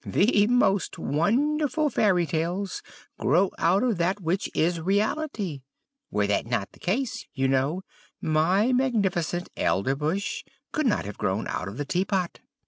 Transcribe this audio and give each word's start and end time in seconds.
The 0.03 0.47
most 0.47 0.97
wonderful 0.97 1.91
fairy 1.91 2.25
tales 2.25 2.81
grow 3.19 3.51
out 3.59 3.83
of 3.83 3.99
that 3.99 4.19
which 4.19 4.49
is 4.55 4.81
reality; 4.81 5.61
were 6.09 6.25
that 6.25 6.47
not 6.47 6.71
the 6.71 6.79
case, 6.79 7.27
you 7.35 7.47
know, 7.47 7.83
my 8.19 8.73
magnificent 8.73 9.49
Elderbush 9.55 10.43
could 10.71 10.87
not 10.87 11.05
have 11.05 11.19
grown 11.19 11.47
out 11.47 11.67
of 11.67 11.77
the 11.77 11.85
tea 11.85 12.05
pot." 12.05 12.39